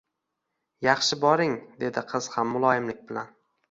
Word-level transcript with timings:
-Yaxshi 0.85 1.21
boring,— 1.27 1.55
dedi 1.87 2.07
qiz 2.15 2.35
ham 2.37 2.53
muloyimlik 2.57 3.09
bilan. 3.11 3.35